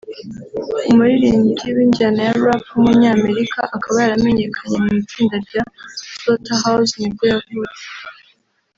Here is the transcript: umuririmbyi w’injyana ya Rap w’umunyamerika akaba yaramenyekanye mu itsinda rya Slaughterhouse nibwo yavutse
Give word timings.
umuririmbyi 0.89 1.67
w’injyana 1.75 2.19
ya 2.27 2.33
Rap 2.43 2.63
w’umunyamerika 2.73 3.59
akaba 3.75 3.97
yaramenyekanye 4.03 4.77
mu 4.85 4.91
itsinda 5.01 5.35
rya 5.45 5.63
Slaughterhouse 6.13 6.93
nibwo 6.99 7.23
yavutse 7.33 7.81